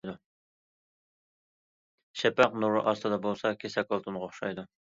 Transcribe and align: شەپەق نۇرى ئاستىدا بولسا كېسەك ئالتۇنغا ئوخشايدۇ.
شەپەق 2.23 2.57
نۇرى 2.65 2.85
ئاستىدا 2.85 3.23
بولسا 3.29 3.55
كېسەك 3.63 3.95
ئالتۇنغا 3.97 4.27
ئوخشايدۇ. 4.31 4.69